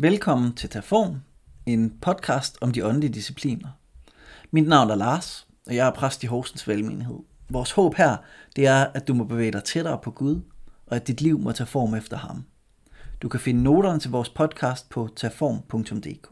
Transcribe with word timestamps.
Velkommen 0.00 0.54
til 0.54 0.70
Taform, 0.70 1.20
en 1.66 1.98
podcast 2.00 2.58
om 2.60 2.72
de 2.72 2.86
åndelige 2.86 3.12
discipliner. 3.12 3.68
Mit 4.50 4.68
navn 4.68 4.90
er 4.90 4.94
Lars, 4.94 5.46
og 5.66 5.74
jeg 5.74 5.86
er 5.86 5.94
præst 5.94 6.24
i 6.24 6.26
Horsens 6.26 6.68
Valgmenighed. 6.68 7.18
Vores 7.48 7.70
håb 7.70 7.94
her, 7.94 8.16
det 8.56 8.66
er, 8.66 8.84
at 8.84 9.08
du 9.08 9.14
må 9.14 9.24
bevæge 9.24 9.52
dig 9.52 9.64
tættere 9.64 9.98
på 10.02 10.10
Gud, 10.10 10.40
og 10.86 10.96
at 10.96 11.06
dit 11.08 11.20
liv 11.20 11.38
må 11.38 11.52
tage 11.52 11.66
form 11.66 11.94
efter 11.94 12.16
ham. 12.16 12.44
Du 13.22 13.28
kan 13.28 13.40
finde 13.40 13.62
noterne 13.62 14.00
til 14.00 14.10
vores 14.10 14.28
podcast 14.28 14.88
på 14.88 15.08
taform.dk. 15.16 16.28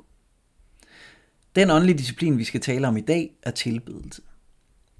Den 1.56 1.70
åndelige 1.70 1.98
disciplin, 1.98 2.38
vi 2.38 2.44
skal 2.44 2.60
tale 2.60 2.88
om 2.88 2.96
i 2.96 3.00
dag, 3.00 3.36
er 3.42 3.50
tilbedelse. 3.50 4.22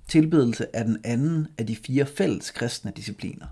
Tilbedelse 0.09 0.67
er 0.75 0.83
den 0.83 0.99
anden 1.05 1.49
af 1.59 1.67
de 1.67 1.77
fire 1.77 2.07
fælles 2.07 2.51
kristne 2.51 2.93
discipliner. 2.97 3.47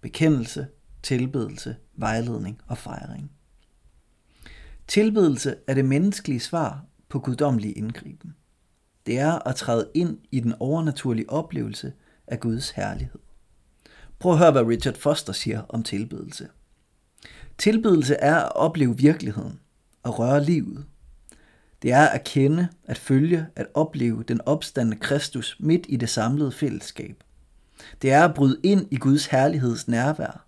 Bekendelse, 0.00 0.66
tilbedelse, 1.02 1.76
vejledning 1.94 2.60
og 2.66 2.78
fejring. 2.78 3.30
Tilbedelse 4.88 5.56
er 5.66 5.74
det 5.74 5.84
menneskelige 5.84 6.40
svar 6.40 6.84
på 7.08 7.18
guddommelig 7.18 7.78
indgriben. 7.78 8.34
Det 9.06 9.18
er 9.18 9.48
at 9.48 9.56
træde 9.56 9.90
ind 9.94 10.18
i 10.30 10.40
den 10.40 10.54
overnaturlige 10.60 11.30
oplevelse 11.30 11.92
af 12.26 12.40
Guds 12.40 12.70
herlighed. 12.70 13.20
Prøv 14.18 14.32
at 14.32 14.38
høre, 14.38 14.52
hvad 14.52 14.62
Richard 14.62 14.94
Foster 14.94 15.32
siger 15.32 15.62
om 15.68 15.82
tilbedelse. 15.82 16.48
Tilbedelse 17.58 18.14
er 18.14 18.36
at 18.36 18.56
opleve 18.56 18.96
virkeligheden 18.96 19.60
og 20.02 20.18
røre 20.18 20.44
livet. 20.44 20.84
Det 21.82 21.92
er 21.92 22.08
at 22.08 22.24
kende, 22.24 22.68
at 22.84 22.98
følge, 22.98 23.46
at 23.56 23.66
opleve 23.74 24.22
den 24.22 24.40
opstandende 24.46 24.96
Kristus 24.96 25.56
midt 25.60 25.86
i 25.88 25.96
det 25.96 26.08
samlede 26.08 26.52
fællesskab. 26.52 27.24
Det 28.02 28.12
er 28.12 28.24
at 28.24 28.34
bryde 28.34 28.60
ind 28.62 28.86
i 28.90 28.96
Guds 28.96 29.26
herligheds 29.26 29.88
nærvær. 29.88 30.46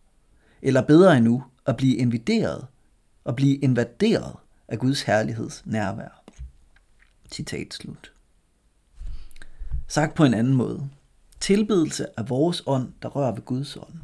Eller 0.63 0.83
bedre 0.83 1.17
endnu, 1.17 1.45
at 1.67 1.77
blive 1.77 1.97
inviteret 1.97 2.67
og 3.25 3.37
blive 3.37 3.57
invaderet 3.57 4.37
af 4.69 4.79
Guds 4.79 5.03
herligheds 5.03 5.67
nærvær. 5.67 6.25
Citat 7.33 7.75
slut. 7.75 8.13
Sagt 9.89 10.15
på 10.15 10.25
en 10.25 10.35
anden 10.35 10.55
måde. 10.55 10.89
Tilbedelse 11.41 12.07
er 12.17 12.23
vores 12.23 12.63
ånd, 12.67 12.93
der 13.03 13.09
rører 13.09 13.33
ved 13.33 13.43
Guds 13.43 13.77
ånd. 13.77 13.95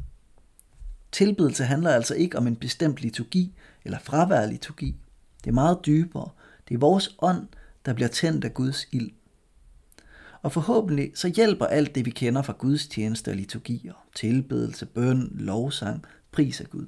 Tilbedelse 1.11 1.63
handler 1.63 1.91
altså 1.91 2.15
ikke 2.15 2.37
om 2.37 2.47
en 2.47 2.55
bestemt 2.55 3.01
liturgi 3.01 3.53
eller 3.85 3.99
fravær 3.99 4.45
liturgi. 4.45 4.95
Det 5.43 5.49
er 5.49 5.53
meget 5.53 5.79
dybere. 5.85 6.29
Det 6.67 6.73
er 6.73 6.79
vores 6.79 7.15
ånd, 7.21 7.47
der 7.85 7.93
bliver 7.93 8.07
tændt 8.07 8.45
af 8.45 8.53
Guds 8.53 8.87
ild. 8.91 9.11
Og 10.41 10.51
forhåbentlig 10.51 11.11
så 11.15 11.27
hjælper 11.27 11.65
alt 11.65 11.95
det, 11.95 12.05
vi 12.05 12.11
kender 12.11 12.41
fra 12.41 12.55
Guds 12.57 12.87
tjeneste 12.87 13.29
og 13.31 13.35
liturgier, 13.35 14.05
tilbedelse, 14.15 14.85
bøn, 14.85 15.31
lovsang, 15.33 16.05
pris 16.31 16.61
af 16.61 16.69
Gud. 16.69 16.87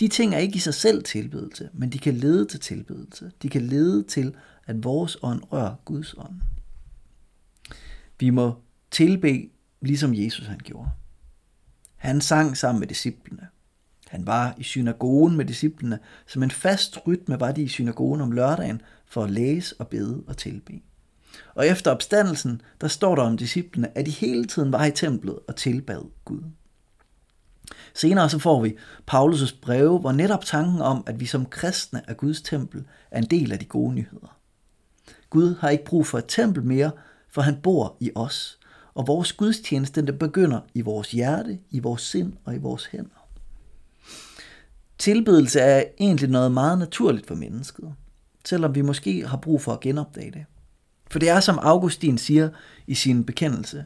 De 0.00 0.08
ting 0.08 0.34
er 0.34 0.38
ikke 0.38 0.56
i 0.56 0.58
sig 0.58 0.74
selv 0.74 1.04
tilbedelse, 1.04 1.68
men 1.72 1.90
de 1.90 1.98
kan 1.98 2.14
lede 2.14 2.44
til 2.44 2.60
tilbedelse. 2.60 3.32
De 3.42 3.48
kan 3.48 3.62
lede 3.62 4.02
til, 4.02 4.34
at 4.66 4.84
vores 4.84 5.16
ånd 5.22 5.42
rører 5.52 5.74
Guds 5.84 6.14
ånd. 6.18 6.40
Vi 8.20 8.30
må 8.30 8.54
tilbe, 8.90 9.48
ligesom 9.80 10.14
Jesus 10.14 10.46
han 10.46 10.58
gjorde. 10.58 10.90
Han 11.96 12.20
sang 12.20 12.56
sammen 12.56 12.80
med 12.80 12.88
disciplene. 12.88 13.48
Han 14.08 14.26
var 14.26 14.54
i 14.58 14.62
synagogen 14.62 15.36
med 15.36 15.44
disciplene. 15.44 15.98
Som 16.26 16.42
en 16.42 16.50
fast 16.50 17.06
rytme 17.06 17.40
var 17.40 17.52
de 17.52 17.62
i 17.62 17.68
synagogen 17.68 18.20
om 18.20 18.32
lørdagen 18.32 18.82
for 19.06 19.24
at 19.24 19.30
læse 19.30 19.74
og 19.78 19.88
bede 19.88 20.22
og 20.26 20.36
tilbe. 20.36 20.80
Og 21.54 21.66
efter 21.66 21.90
opstandelsen, 21.90 22.62
der 22.80 22.88
står 22.88 23.14
der 23.14 23.22
om 23.22 23.36
disciplene, 23.36 23.98
at 23.98 24.06
de 24.06 24.10
hele 24.10 24.44
tiden 24.44 24.72
var 24.72 24.84
i 24.84 24.90
templet 24.90 25.38
og 25.48 25.56
tilbad 25.56 26.02
Gud. 26.24 26.42
Senere 27.94 28.30
så 28.30 28.38
får 28.38 28.62
vi 28.62 28.76
Paulus' 29.10 29.60
breve, 29.62 29.98
hvor 29.98 30.12
netop 30.12 30.44
tanken 30.44 30.80
om, 30.80 31.04
at 31.06 31.20
vi 31.20 31.26
som 31.26 31.46
kristne 31.46 32.02
er 32.08 32.14
Guds 32.14 32.42
tempel, 32.42 32.84
er 33.10 33.18
en 33.18 33.26
del 33.26 33.52
af 33.52 33.58
de 33.58 33.64
gode 33.64 33.94
nyheder. 33.94 34.36
Gud 35.30 35.56
har 35.60 35.68
ikke 35.68 35.84
brug 35.84 36.06
for 36.06 36.18
et 36.18 36.24
tempel 36.28 36.64
mere, 36.64 36.90
for 37.30 37.42
han 37.42 37.56
bor 37.62 37.96
i 38.00 38.10
os. 38.14 38.58
Og 38.94 39.06
vores 39.06 39.32
gudstjeneste, 39.32 40.06
den 40.06 40.18
begynder 40.18 40.60
i 40.74 40.80
vores 40.80 41.10
hjerte, 41.10 41.58
i 41.70 41.78
vores 41.78 42.02
sind 42.02 42.32
og 42.44 42.54
i 42.54 42.58
vores 42.58 42.86
hænder. 42.86 43.28
Tilbedelse 44.98 45.60
er 45.60 45.84
egentlig 46.00 46.28
noget 46.28 46.52
meget 46.52 46.78
naturligt 46.78 47.26
for 47.26 47.34
mennesket, 47.34 47.94
selvom 48.44 48.74
vi 48.74 48.82
måske 48.82 49.26
har 49.26 49.36
brug 49.36 49.62
for 49.62 49.72
at 49.72 49.80
genopdage 49.80 50.30
det. 50.30 50.44
For 51.10 51.18
det 51.18 51.28
er 51.28 51.40
som 51.40 51.58
Augustin 51.62 52.18
siger 52.18 52.48
i 52.86 52.94
sin 52.94 53.24
bekendelse, 53.24 53.84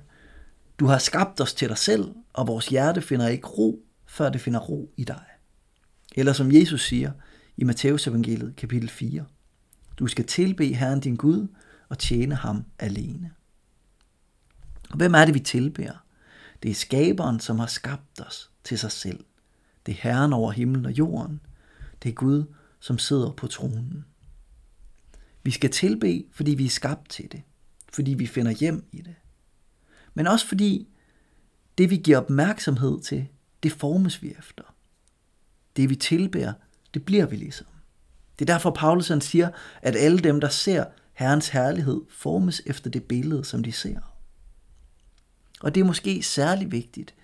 du 0.78 0.86
har 0.86 0.98
skabt 0.98 1.40
os 1.40 1.54
til 1.54 1.68
dig 1.68 1.78
selv, 1.78 2.14
og 2.32 2.46
vores 2.46 2.66
hjerte 2.66 3.02
finder 3.02 3.28
ikke 3.28 3.46
ro, 3.46 3.84
før 4.06 4.30
det 4.30 4.40
finder 4.40 4.60
ro 4.60 4.92
i 4.96 5.04
dig. 5.04 5.24
Eller 6.16 6.32
som 6.32 6.52
Jesus 6.52 6.88
siger 6.88 7.12
i 7.56 7.64
Matteus 7.64 8.06
evangeliet 8.06 8.56
kapitel 8.56 8.88
4. 8.88 9.24
Du 9.98 10.06
skal 10.06 10.26
tilbe 10.26 10.66
Herren 10.66 11.00
din 11.00 11.16
Gud 11.16 11.46
og 11.88 11.98
tjene 11.98 12.34
ham 12.34 12.64
alene. 12.78 13.30
Og 14.90 14.96
hvem 14.96 15.14
er 15.14 15.24
det, 15.24 15.34
vi 15.34 15.40
tilbeder? 15.40 16.04
Det 16.62 16.70
er 16.70 16.74
skaberen, 16.74 17.40
som 17.40 17.58
har 17.58 17.66
skabt 17.66 18.20
os 18.20 18.50
til 18.64 18.78
sig 18.78 18.92
selv. 18.92 19.24
Det 19.86 19.92
er 19.92 19.98
Herren 20.00 20.32
over 20.32 20.52
himlen 20.52 20.86
og 20.86 20.92
jorden. 20.92 21.40
Det 22.02 22.08
er 22.08 22.14
Gud, 22.14 22.44
som 22.80 22.98
sidder 22.98 23.30
på 23.30 23.46
tronen. 23.46 24.04
Vi 25.42 25.50
skal 25.50 25.70
tilbe, 25.70 26.24
fordi 26.32 26.50
vi 26.50 26.64
er 26.64 26.70
skabt 26.70 27.10
til 27.10 27.32
det. 27.32 27.42
Fordi 27.92 28.14
vi 28.14 28.26
finder 28.26 28.52
hjem 28.52 28.84
i 28.92 29.02
det. 29.02 29.14
Men 30.14 30.26
også 30.26 30.46
fordi 30.46 30.88
det, 31.78 31.90
vi 31.90 31.96
giver 31.96 32.18
opmærksomhed 32.18 33.00
til, 33.00 33.28
det 33.62 33.72
formes 33.72 34.22
vi 34.22 34.34
efter. 34.38 34.64
Det, 35.76 35.90
vi 35.90 35.96
tilbærer, 35.96 36.52
det 36.94 37.04
bliver 37.04 37.26
vi 37.26 37.36
ligesom. 37.36 37.66
Det 38.38 38.50
er 38.50 38.54
derfor, 38.54 38.70
Paulus 38.70 39.08
han 39.08 39.20
siger, 39.20 39.50
at 39.82 39.96
alle 39.96 40.18
dem, 40.18 40.40
der 40.40 40.48
ser 40.48 40.84
Herrens 41.12 41.48
herlighed, 41.48 42.00
formes 42.10 42.62
efter 42.66 42.90
det 42.90 43.04
billede, 43.04 43.44
som 43.44 43.62
de 43.62 43.72
ser. 43.72 44.00
Og 45.60 45.74
det 45.74 45.80
er 45.80 45.84
måske 45.84 46.22
særlig 46.22 46.72
vigtigt 46.72 47.14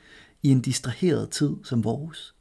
i 0.43 0.49
en 0.49 0.61
distraheret 0.61 1.31
tid 1.31 1.57
som 1.65 1.85
vores. 1.85 2.35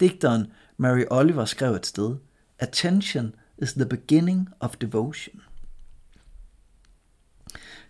Digteren 0.00 0.46
Mary 0.76 1.04
Oliver 1.10 1.44
skrev 1.44 1.72
et 1.72 1.86
sted, 1.86 2.16
Attention 2.58 3.34
is 3.58 3.72
the 3.72 3.86
beginning 3.86 4.48
of 4.60 4.76
devotion. 4.76 5.40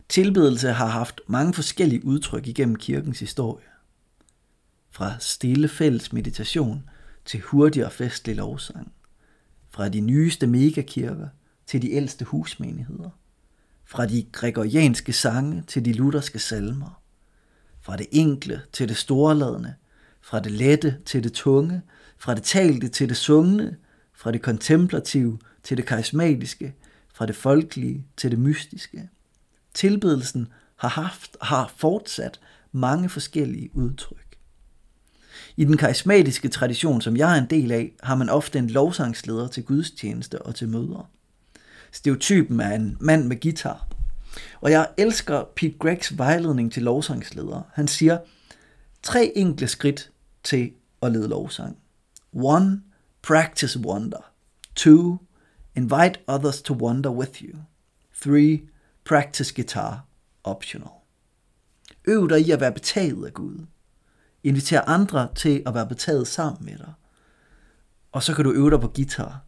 Tilbedelse 0.08 0.72
har 0.72 0.86
haft 0.86 1.20
mange 1.26 1.54
forskellige 1.54 2.04
udtryk 2.04 2.46
igennem 2.46 2.76
kirkens 2.76 3.20
historie. 3.20 3.66
Fra 4.90 5.18
stille 5.18 5.68
fælles 5.68 6.12
meditation 6.12 6.88
til 7.24 7.40
hurtig 7.40 7.86
og 7.86 7.92
festlig 7.92 8.36
lovsang. 8.36 8.92
Fra 9.70 9.88
de 9.88 10.00
nyeste 10.00 10.46
megakirker 10.46 11.28
til 11.66 11.82
de 11.82 11.92
ældste 11.92 12.24
husmenigheder. 12.24 13.10
Fra 13.84 14.06
de 14.06 14.26
gregorianske 14.32 15.12
sange 15.12 15.62
til 15.66 15.84
de 15.84 15.92
lutherske 15.92 16.38
salmer. 16.38 17.02
Fra 17.80 17.96
det 17.96 18.06
enkle 18.12 18.62
til 18.72 18.88
det 18.88 18.96
storladende. 18.96 19.74
Fra 20.20 20.40
det 20.40 20.52
lette 20.52 20.98
til 21.04 21.24
det 21.24 21.32
tunge. 21.32 21.82
Fra 22.18 22.34
det 22.34 22.42
talte 22.42 22.88
til 22.88 23.08
det 23.08 23.16
sungne. 23.16 23.76
Fra 24.14 24.32
det 24.32 24.42
kontemplative 24.42 25.38
til 25.62 25.76
det 25.76 25.86
karismatiske. 25.86 26.74
Fra 27.14 27.26
det 27.26 27.36
folkelige 27.36 28.06
til 28.16 28.30
det 28.30 28.38
mystiske. 28.38 29.08
Tilbedelsen 29.74 30.48
har 30.76 30.88
haft 30.88 31.36
har 31.42 31.72
fortsat 31.76 32.40
mange 32.72 33.08
forskellige 33.08 33.70
udtryk. 33.76 34.36
I 35.56 35.64
den 35.64 35.76
karismatiske 35.76 36.48
tradition, 36.48 37.00
som 37.00 37.16
jeg 37.16 37.36
er 37.36 37.42
en 37.42 37.50
del 37.50 37.72
af, 37.72 37.92
har 38.02 38.14
man 38.14 38.28
ofte 38.28 38.58
en 38.58 38.70
lovsangsleder 38.70 39.48
til 39.48 39.64
gudstjeneste 39.64 40.42
og 40.42 40.54
til 40.54 40.68
møder. 40.68 41.10
Stereotypen 41.92 42.60
er 42.60 42.74
en 42.74 42.96
mand 43.00 43.26
med 43.26 43.40
guitar. 43.40 43.86
Og 44.60 44.70
jeg 44.70 44.88
elsker 44.96 45.44
Pete 45.56 45.78
Gregs 45.78 46.18
vejledning 46.18 46.72
til 46.72 46.82
lovsangsledere. 46.82 47.62
Han 47.72 47.88
siger, 47.88 48.18
tre 49.02 49.32
enkle 49.36 49.68
skridt 49.68 50.10
til 50.44 50.72
at 51.02 51.12
lede 51.12 51.28
lovsang. 51.28 51.76
One, 52.32 52.82
practice 53.22 53.80
wonder. 53.80 54.30
Two, 54.76 55.18
invite 55.74 56.18
others 56.26 56.62
to 56.62 56.74
wonder 56.74 57.10
with 57.10 57.42
you. 57.42 57.58
Three, 58.22 58.60
practice 59.04 59.54
guitar. 59.54 60.04
Optional. 60.44 60.90
Øv 62.04 62.28
dig 62.28 62.40
i 62.40 62.50
at 62.50 62.60
være 62.60 62.72
betaget 62.72 63.26
af 63.26 63.34
Gud. 63.34 63.66
Inviter 64.42 64.80
andre 64.80 65.28
til 65.34 65.62
at 65.66 65.74
være 65.74 65.86
betaget 65.86 66.28
sammen 66.28 66.64
med 66.64 66.78
dig. 66.78 66.92
Og 68.12 68.22
så 68.22 68.34
kan 68.34 68.44
du 68.44 68.52
øve 68.52 68.70
dig 68.70 68.80
på 68.80 68.88
guitar, 68.88 69.40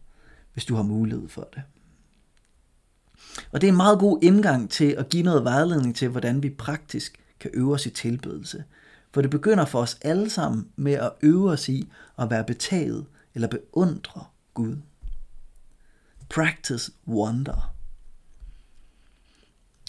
hvis 0.53 0.65
du 0.65 0.75
har 0.75 0.83
mulighed 0.83 1.29
for 1.29 1.49
det. 1.53 1.63
Og 3.51 3.61
det 3.61 3.67
er 3.67 3.71
en 3.71 3.77
meget 3.77 3.99
god 3.99 4.19
indgang 4.21 4.69
til 4.69 4.91
at 4.91 5.09
give 5.09 5.23
noget 5.23 5.43
vejledning 5.43 5.95
til, 5.95 6.09
hvordan 6.09 6.43
vi 6.43 6.49
praktisk 6.49 7.21
kan 7.39 7.51
øve 7.53 7.73
os 7.73 7.85
i 7.85 7.89
tilbedelse. 7.89 8.63
For 9.13 9.21
det 9.21 9.31
begynder 9.31 9.65
for 9.65 9.81
os 9.81 9.97
alle 10.01 10.29
sammen 10.29 10.69
med 10.75 10.93
at 10.93 11.11
øve 11.21 11.51
os 11.51 11.69
i 11.69 11.91
at 12.17 12.29
være 12.29 12.43
betaget 12.43 13.05
eller 13.33 13.47
beundre 13.47 14.25
Gud. 14.53 14.77
Practice 16.29 16.91
wonder. 17.07 17.76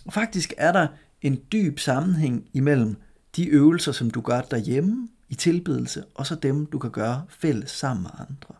Og 0.08 0.14
faktisk 0.14 0.55
er 0.56 0.72
der 0.72 0.87
en 1.22 1.40
dyb 1.52 1.78
sammenhæng 1.78 2.49
imellem 2.52 2.96
de 3.37 3.46
øvelser, 3.46 3.93
som 3.93 4.10
du 4.10 4.20
gør 4.20 4.40
derhjemme 4.40 5.08
i 5.28 5.34
tilbedelse, 5.34 6.05
og 6.14 6.26
så 6.26 6.34
dem, 6.34 6.66
du 6.66 6.78
kan 6.78 6.90
gøre 6.90 7.25
fælles 7.28 7.70
sammen 7.70 8.02
med 8.02 8.10
andre. 8.19 8.55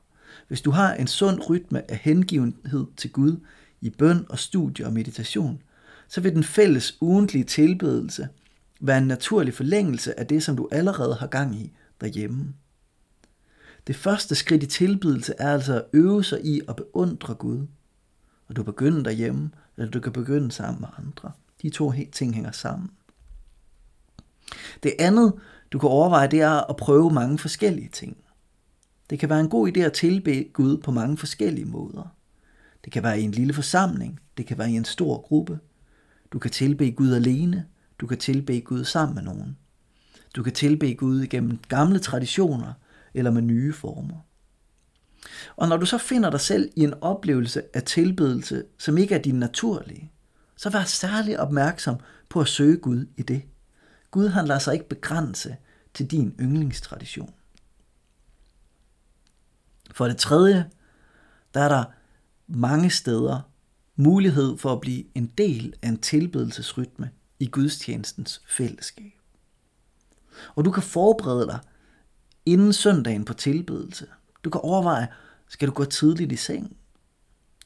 hvis 0.49 0.61
du 0.61 0.71
har 0.71 0.95
en 0.95 1.07
sund 1.07 1.51
rytme 1.51 1.91
af 1.91 1.97
hengivenhed 1.97 2.87
til 2.97 3.13
Gud 3.13 3.37
i 3.81 3.91
bøn 3.91 4.27
og 4.29 4.39
studie 4.39 4.87
og 4.87 4.93
meditation, 4.93 5.63
så 6.09 6.21
vil 6.21 6.35
den 6.35 6.45
fælles 6.45 6.97
ugentlige 7.01 7.45
tilbedelse 7.45 8.29
være 8.81 8.99
en 8.99 9.07
naturlig 9.07 9.55
forlængelse 9.55 10.21
af 10.21 10.27
det, 10.27 10.43
som 10.43 10.57
du 10.57 10.69
allerede 10.73 11.15
har 11.15 11.27
gang 11.27 11.61
i 11.61 11.73
derhjemme. 12.01 12.55
Det 13.87 13.97
første 13.97 14.35
skridt 14.35 14.63
i 14.63 14.67
tilbedelse 14.67 15.35
er 15.39 15.53
altså 15.53 15.75
at 15.75 15.85
øve 15.93 16.25
sig 16.25 16.47
i 16.47 16.61
at 16.69 16.77
beundre 16.77 17.35
Gud. 17.35 17.67
Og 18.49 18.57
du 18.57 18.63
begynder 18.63 19.03
derhjemme, 19.03 19.51
eller 19.77 19.91
du 19.91 20.01
kan 20.01 20.13
begynde 20.13 20.53
sammen 20.53 20.81
med 20.81 20.89
andre. 20.99 21.33
De 21.63 21.71
to 21.71 21.93
ting 22.13 22.35
hænger 22.35 22.53
sammen. 22.53 22.91
Det 24.83 24.93
andet, 24.99 25.33
du 25.73 25.79
kan 25.79 25.89
overveje, 25.89 26.29
det 26.29 26.41
er 26.41 26.71
at 26.71 26.77
prøve 26.77 27.11
mange 27.11 27.39
forskellige 27.39 27.89
ting. 27.89 28.17
Det 29.11 29.19
kan 29.19 29.29
være 29.29 29.41
en 29.41 29.49
god 29.49 29.69
idé 29.69 29.81
at 29.81 29.93
tilbe 29.93 30.49
Gud 30.53 30.79
på 30.79 30.91
mange 30.91 31.17
forskellige 31.17 31.65
måder. 31.65 32.15
Det 32.85 32.93
kan 32.93 33.03
være 33.03 33.21
i 33.21 33.23
en 33.23 33.31
lille 33.31 33.55
forsamling, 33.55 34.21
det 34.37 34.47
kan 34.47 34.59
være 34.59 34.71
i 34.71 34.77
en 34.77 34.85
stor 34.85 35.21
gruppe. 35.21 35.59
Du 36.33 36.39
kan 36.39 36.51
tilbe 36.51 36.91
Gud 36.91 37.13
alene, 37.13 37.67
du 38.01 38.07
kan 38.07 38.19
tilbe 38.19 38.61
Gud 38.61 38.85
sammen 38.85 39.15
med 39.15 39.23
nogen. 39.23 39.57
Du 40.37 40.43
kan 40.43 40.53
tilbe 40.53 40.95
Gud 40.95 41.21
igennem 41.21 41.59
gamle 41.69 41.99
traditioner 41.99 42.73
eller 43.15 43.31
med 43.31 43.43
nye 43.43 43.73
former. 43.73 44.28
Og 45.57 45.69
når 45.69 45.77
du 45.77 45.87
så 45.87 45.99
finder 45.99 46.31
dig 46.31 46.41
selv 46.41 46.71
i 46.77 46.81
en 46.81 46.95
oplevelse 47.01 47.63
af 47.75 47.83
tilbedelse, 47.83 48.65
som 48.79 48.99
ikke 48.99 49.15
er 49.15 49.23
din 49.23 49.39
naturlige, 49.39 50.13
så 50.57 50.71
vær 50.71 50.85
særlig 50.85 51.41
opmærksom 51.41 51.97
på 52.29 52.41
at 52.41 52.49
søge 52.49 52.77
Gud 52.77 53.07
i 53.17 53.23
det. 53.23 53.43
Gud 54.11 54.29
han 54.29 54.47
lader 54.47 54.61
sig 54.61 54.75
ikke 54.75 54.89
begrænse 54.89 55.57
til 55.95 56.07
din 56.07 56.35
yndlingstradition. 56.41 57.35
For 59.91 60.09
det 60.09 60.17
tredje, 60.17 60.71
der 61.55 61.61
er 61.61 61.69
der 61.69 61.85
mange 62.47 62.91
steder 62.91 63.41
mulighed 63.97 64.59
for 64.59 64.73
at 64.73 64.81
blive 64.81 65.05
en 65.15 65.27
del 65.27 65.75
af 65.83 65.89
en 65.89 65.99
tilbedelsesrytme 65.99 67.11
i 67.41 67.47
gudstjenestens 67.47 68.43
fællesskab. 68.49 69.13
Og 70.55 70.65
du 70.65 70.71
kan 70.71 70.83
forberede 70.83 71.47
dig 71.47 71.59
inden 72.47 72.73
søndagen 72.73 73.25
på 73.25 73.35
tilbedelse. 73.35 74.07
Du 74.45 74.51
kan 74.51 74.61
overveje, 74.61 75.09
skal 75.49 75.69
du 75.69 75.73
gå 75.73 75.85
tidligt 75.85 76.33
i 76.33 76.37
seng? 76.37 76.77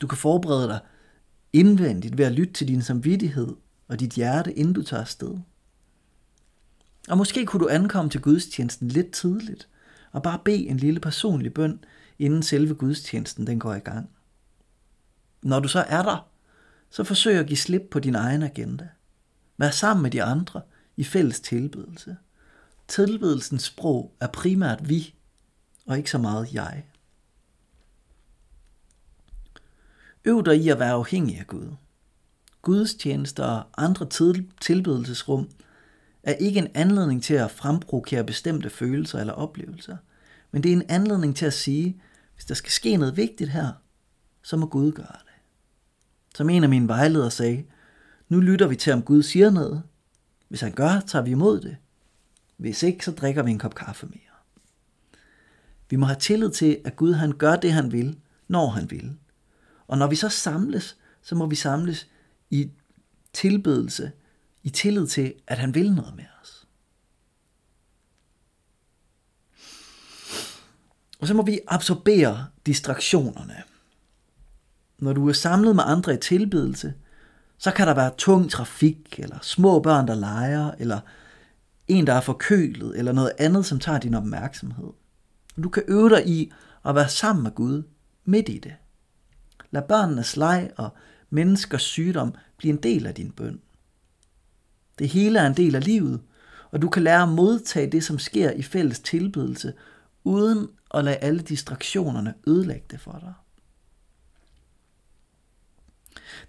Du 0.01 0.07
kan 0.07 0.19
forberede 0.19 0.69
dig 0.69 0.81
indvendigt 1.53 2.19
ved 2.19 2.25
at 2.25 2.33
lytte 2.33 2.53
til 2.53 2.69
din 2.69 2.83
samvittighed 2.83 3.57
og 3.89 4.01
dit 4.01 4.11
hjerte, 4.11 4.53
inden 4.53 4.75
du 4.75 4.83
tager 4.83 5.01
afsted. 5.01 5.39
Og 7.09 7.19
måske 7.19 7.47
kunne 7.47 7.61
du 7.61 7.69
ankomme 7.69 8.11
til 8.11 8.21
gudstjenesten 8.21 8.89
lidt 8.89 9.13
tidligt 9.13 9.69
og 10.13 10.23
bare 10.23 10.39
bede 10.45 10.69
en 10.69 10.77
lille 10.77 11.01
personlig 11.01 11.55
bøn, 11.55 11.85
inden 12.19 12.43
selve 12.43 12.75
gudstjenesten 12.75 13.47
den 13.47 13.59
går 13.59 13.75
i 13.75 13.79
gang. 13.79 14.11
Når 15.43 15.61
du 15.61 15.69
så 15.69 15.81
er 15.81 16.03
der, 16.03 16.29
så 16.91 17.05
forsøg 17.05 17.39
at 17.39 17.47
give 17.47 17.57
slip 17.57 17.83
på 17.91 17.99
din 17.99 18.15
egen 18.15 18.43
agenda. 18.43 18.89
Vær 19.57 19.71
sammen 19.71 20.03
med 20.03 20.11
de 20.11 20.23
andre 20.23 20.61
i 20.97 21.05
fælles 21.05 21.41
tilbedelse. 21.41 22.17
Tilbedelsens 22.89 23.63
sprog 23.63 24.15
er 24.21 24.27
primært 24.27 24.89
vi, 24.89 25.15
og 25.87 25.99
ikke 25.99 26.11
så 26.11 26.19
meget 26.19 26.55
jeg. 26.55 26.85
Øv 30.25 30.45
dig 30.45 30.57
i 30.57 30.69
at 30.69 30.79
være 30.79 30.93
afhængig 30.93 31.39
af 31.39 31.47
Gud. 31.47 31.69
Guds 32.63 32.95
tjenester 32.95 33.45
og 33.45 33.65
andre 33.77 34.07
tilbedelsesrum 34.61 35.49
er 36.23 36.33
ikke 36.33 36.59
en 36.59 36.69
anledning 36.75 37.23
til 37.23 37.35
at 37.35 37.51
fremprovokere 37.51 38.25
bestemte 38.25 38.71
følelser 38.71 39.19
eller 39.19 39.33
oplevelser, 39.33 39.97
men 40.51 40.63
det 40.63 40.69
er 40.69 40.77
en 40.77 40.89
anledning 40.89 41.37
til 41.37 41.47
at 41.47 41.53
sige, 41.53 42.03
hvis 42.35 42.45
der 42.45 42.55
skal 42.55 42.73
ske 42.73 42.97
noget 42.97 43.17
vigtigt 43.17 43.51
her, 43.51 43.73
så 44.43 44.57
må 44.57 44.67
Gud 44.67 44.93
gøre 44.93 45.07
det. 45.07 45.33
Som 46.35 46.51
en 46.51 46.63
af 46.63 46.69
mine 46.69 46.89
vejledere 46.89 47.31
sagde, 47.31 47.65
nu 48.29 48.41
lytter 48.41 48.67
vi 48.67 48.77
til, 48.77 48.93
om 48.93 49.03
Gud 49.03 49.23
siger 49.23 49.51
noget. 49.51 49.83
Hvis 50.49 50.61
han 50.61 50.73
gør, 50.73 51.01
tager 51.01 51.25
vi 51.25 51.31
imod 51.31 51.61
det. 51.61 51.77
Hvis 52.57 52.83
ikke, 52.83 53.05
så 53.05 53.11
drikker 53.13 53.43
vi 53.43 53.51
en 53.51 53.59
kop 53.59 53.75
kaffe 53.75 54.07
mere. 54.07 54.32
Vi 55.93 55.97
må 55.97 56.07
have 56.07 56.19
tillid 56.19 56.51
til, 56.51 56.81
at 56.85 56.97
Gud 56.97 57.13
han 57.13 57.33
gør 57.33 57.57
det, 57.57 57.73
han 57.73 57.93
vil, 57.93 58.19
når 58.49 58.69
han 58.69 58.91
vil. 58.91 59.17
Og 59.87 59.99
når 59.99 60.07
vi 60.07 60.17
så 60.17 60.29
samles, 60.29 60.97
så 61.23 61.35
må 61.35 61.47
vi 61.47 61.55
samles 61.55 62.09
i 62.51 62.71
tilbedelse, 63.33 64.13
i 64.63 64.71
tillid 64.71 65.07
til, 65.07 65.35
at 65.47 65.59
han 65.59 65.75
vil 65.75 65.95
noget 65.95 66.17
med 66.17 66.25
os. 66.43 66.67
Og 71.21 71.27
så 71.27 71.35
må 71.35 71.43
vi 71.43 71.61
absorbere 71.69 72.47
distraktionerne. 72.67 73.63
Når 74.99 75.13
du 75.13 75.29
er 75.29 75.33
samlet 75.33 75.77
med 75.77 75.85
andre 75.87 76.15
i 76.15 76.19
tilbedelse, 76.19 76.95
så 77.59 77.71
kan 77.71 77.87
der 77.87 77.95
være 77.95 78.15
tung 78.19 78.51
trafik, 78.51 79.19
eller 79.19 79.39
små 79.43 79.81
børn, 79.81 80.09
der 80.09 80.15
leger, 80.15 80.71
eller 80.79 81.01
en, 81.89 82.07
der 82.07 82.13
er 82.13 82.21
forkølet, 82.21 82.99
eller 82.99 83.13
noget 83.13 83.33
andet, 83.39 83.67
som 83.67 83.79
tager 83.79 83.99
din 83.99 84.15
opmærksomhed. 84.15 84.93
Du 85.57 85.69
kan 85.69 85.83
øve 85.89 86.11
dig 86.11 86.29
i 86.29 86.53
at 86.85 86.95
være 86.95 87.09
sammen 87.09 87.43
med 87.43 87.55
Gud 87.55 87.83
midt 88.25 88.49
i 88.49 88.59
det. 88.59 88.75
Lad 89.71 89.83
børnenes 89.83 90.37
leg 90.37 90.71
og 90.77 90.91
menneskers 91.31 91.83
sygdom 91.83 92.35
blive 92.57 92.73
en 92.73 92.83
del 92.83 93.07
af 93.07 93.15
din 93.15 93.33
bøn. 93.33 93.61
Det 94.99 95.09
hele 95.09 95.39
er 95.39 95.47
en 95.47 95.57
del 95.57 95.75
af 95.75 95.85
livet, 95.85 96.21
og 96.71 96.83
du 96.83 96.89
kan 96.89 97.03
lære 97.03 97.23
at 97.23 97.29
modtage 97.29 97.91
det, 97.91 98.05
som 98.05 98.19
sker 98.19 98.51
i 98.51 98.63
fælles 98.63 99.01
tilbedelse, 99.01 99.73
uden 100.25 100.69
at 100.95 101.05
lade 101.05 101.17
alle 101.17 101.41
distraktionerne 101.41 102.35
ødelægge 102.47 102.87
det 102.91 103.01
for 103.01 103.19
dig. 103.21 103.35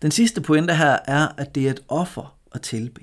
Den 0.01 0.11
sidste 0.11 0.41
pointe 0.41 0.75
her 0.75 0.97
er, 1.05 1.27
at 1.27 1.55
det 1.55 1.67
er 1.67 1.71
et 1.71 1.83
offer 1.87 2.37
at 2.51 2.61
tilbe. 2.61 3.01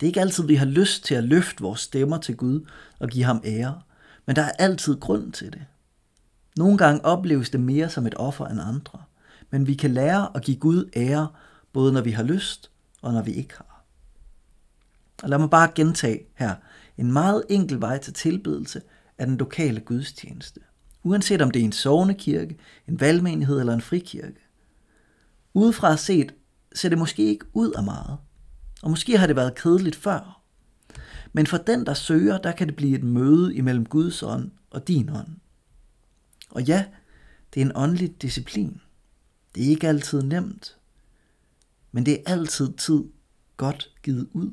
Det 0.00 0.06
er 0.06 0.08
ikke 0.08 0.20
altid, 0.20 0.44
vi 0.46 0.54
har 0.54 0.66
lyst 0.66 1.04
til 1.04 1.14
at 1.14 1.24
løfte 1.24 1.62
vores 1.62 1.80
stemmer 1.80 2.18
til 2.18 2.36
Gud 2.36 2.68
og 2.98 3.08
give 3.08 3.24
ham 3.24 3.40
ære, 3.44 3.82
men 4.26 4.36
der 4.36 4.42
er 4.42 4.52
altid 4.52 5.00
grund 5.00 5.32
til 5.32 5.52
det. 5.52 5.66
Nogle 6.56 6.78
gange 6.78 7.04
opleves 7.04 7.50
det 7.50 7.60
mere 7.60 7.90
som 7.90 8.06
et 8.06 8.14
offer 8.16 8.46
end 8.46 8.60
andre, 8.60 9.02
men 9.50 9.66
vi 9.66 9.74
kan 9.74 9.90
lære 9.90 10.28
at 10.34 10.42
give 10.42 10.56
Gud 10.56 10.90
ære, 10.96 11.28
både 11.72 11.92
når 11.92 12.00
vi 12.00 12.10
har 12.10 12.22
lyst 12.22 12.70
og 13.02 13.12
når 13.12 13.22
vi 13.22 13.32
ikke 13.32 13.54
har. 13.56 13.84
Og 15.22 15.28
lad 15.28 15.38
mig 15.38 15.50
bare 15.50 15.70
gentage 15.74 16.20
her. 16.34 16.54
En 16.96 17.12
meget 17.12 17.44
enkel 17.48 17.80
vej 17.80 17.98
til 17.98 18.12
tilbedelse 18.12 18.82
er 19.18 19.24
den 19.24 19.36
lokale 19.36 19.80
gudstjeneste. 19.80 20.60
Uanset 21.02 21.42
om 21.42 21.50
det 21.50 21.60
er 21.60 21.64
en 21.64 21.72
sovnekirke, 21.72 22.56
en 22.88 23.00
valgmenighed 23.00 23.60
eller 23.60 23.74
en 23.74 23.80
frikirke. 23.80 24.40
Udefra 25.54 25.96
set 25.96 26.34
ser 26.74 26.88
det 26.88 26.98
måske 26.98 27.24
ikke 27.24 27.44
ud 27.52 27.72
af 27.72 27.82
meget, 27.82 28.18
og 28.82 28.90
måske 28.90 29.18
har 29.18 29.26
det 29.26 29.36
været 29.36 29.54
kedeligt 29.54 29.96
før. 29.96 30.42
Men 31.36 31.46
for 31.46 31.56
den, 31.56 31.86
der 31.86 31.94
søger, 31.94 32.38
der 32.38 32.52
kan 32.52 32.66
det 32.66 32.76
blive 32.76 32.98
et 32.98 33.04
møde 33.04 33.54
imellem 33.54 33.86
Guds 33.86 34.22
ånd 34.22 34.50
og 34.70 34.88
din 34.88 35.08
ånd. 35.08 35.28
Og 36.50 36.62
ja, 36.62 36.84
det 37.54 37.60
er 37.60 37.64
en 37.64 37.72
åndelig 37.74 38.22
disciplin. 38.22 38.80
Det 39.54 39.64
er 39.64 39.68
ikke 39.68 39.88
altid 39.88 40.22
nemt, 40.22 40.76
men 41.92 42.06
det 42.06 42.14
er 42.14 42.32
altid 42.32 42.72
tid 42.72 43.04
godt 43.56 43.90
givet 44.02 44.28
ud. 44.32 44.50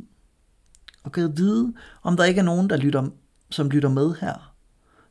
Og 1.04 1.12
kan 1.12 1.38
vide, 1.38 1.74
om 2.02 2.18
der 2.18 2.24
ikke 2.24 2.40
er 2.40 2.46
nogen, 2.46 2.70
der 2.70 2.78
lytter, 2.78 3.10
som 3.50 3.70
lytter 3.70 3.90
med 3.90 4.16
her, 4.22 4.56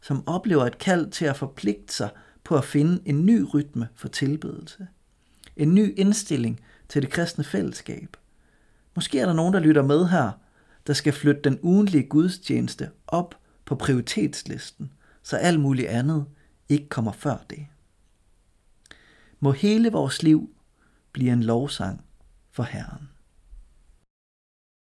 som 0.01 0.29
oplever 0.29 0.67
et 0.67 0.79
kald 0.79 1.11
til 1.11 1.25
at 1.25 1.37
forpligte 1.37 1.95
sig 1.95 2.11
på 2.45 2.57
at 2.57 2.65
finde 2.65 3.03
en 3.05 3.27
ny 3.27 3.47
rytme 3.55 3.89
for 3.95 4.09
tilbedelse– 4.09 4.87
en 5.57 5.75
ny 5.75 5.99
indstilling 5.99 6.61
til 6.89 7.03
det 7.03 7.11
kristne 7.11 7.45
fællesskab. 7.45 8.17
Måske 8.95 9.19
er 9.19 9.27
der 9.27 9.33
nogen, 9.33 9.55
der 9.55 9.61
lytter 9.61 9.83
med 9.83 10.07
her, 10.07 10.33
der 10.87 10.93
skal 10.93 11.13
flytte 11.13 11.41
den 11.41 11.59
ugentlige 11.63 12.09
gudstjeneste 12.09 12.91
op 13.07 13.35
på 13.65 13.75
prioritetslisten, 13.75 14.93
så 15.23 15.37
alt 15.37 15.61
muligt 15.61 15.89
andet 15.89 16.27
ikke 16.69 16.89
kommer 16.89 17.13
før 17.13 17.37
det. 17.51 17.67
Må 19.41 19.53
hele 19.53 19.93
vores 19.93 20.23
liv 20.23 20.51
blive 21.13 21.33
en 21.33 21.43
lovsang 21.43 22.05
for 22.51 22.63
Herren. 22.63 23.12